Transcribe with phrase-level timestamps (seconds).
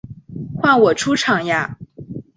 [0.57, 1.77] 换我出场呀！